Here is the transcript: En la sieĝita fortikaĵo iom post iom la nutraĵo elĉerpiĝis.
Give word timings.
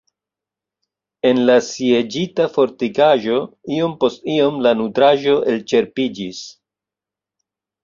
En 1.31 1.41
la 1.49 1.57
sieĝita 1.65 2.47
fortikaĵo 2.55 3.37
iom 3.77 3.95
post 4.05 4.27
iom 4.39 4.59
la 4.69 4.75
nutraĵo 4.83 5.39
elĉerpiĝis. 5.55 6.43